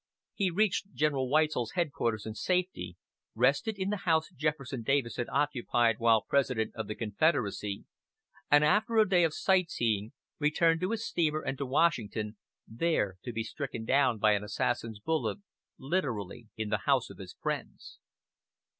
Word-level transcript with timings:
He 0.33 0.49
reached 0.49 0.95
General 0.95 1.29
Weitzel's 1.29 1.73
headquarters 1.73 2.25
in 2.25 2.33
safety, 2.33 2.97
rested 3.35 3.77
in 3.77 3.91
the 3.91 3.97
house 3.97 4.31
Jefferson 4.35 4.81
Davis 4.81 5.17
had 5.17 5.29
occupied 5.29 5.99
while 5.99 6.23
President 6.27 6.75
of 6.75 6.87
the 6.87 6.95
Confederacy; 6.95 7.85
and 8.49 8.63
after 8.63 8.97
a 8.97 9.07
day 9.07 9.23
of 9.23 9.35
sightseeing 9.35 10.13
returned 10.39 10.81
to 10.81 10.89
his 10.89 11.05
steamer 11.07 11.41
and 11.43 11.55
to 11.59 11.67
Washington, 11.67 12.37
there 12.67 13.17
to 13.23 13.31
be 13.31 13.43
stricken 13.43 13.85
down 13.85 14.17
by 14.17 14.31
an 14.31 14.43
assassin's 14.43 14.99
bullet, 14.99 15.37
literally 15.77 16.47
"in 16.57 16.69
the 16.69 16.77
house 16.87 17.11
of 17.11 17.19
his 17.19 17.33
friends." 17.39 17.99